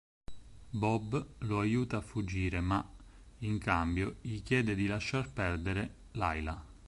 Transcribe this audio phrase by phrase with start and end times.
[0.71, 2.83] Bob lo aiuta a fuggire ma,
[3.41, 6.65] in cambio, gli chiede di lasciar perdere Lyla.